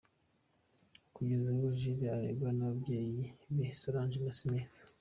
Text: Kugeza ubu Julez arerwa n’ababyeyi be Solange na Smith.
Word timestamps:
Kugeza 1.15 1.47
ubu 1.53 1.67
Julez 1.79 2.09
arerwa 2.15 2.49
n’ababyeyi 2.53 3.21
be 3.55 3.67
Solange 3.79 4.17
na 4.23 4.31
Smith. 4.39 4.75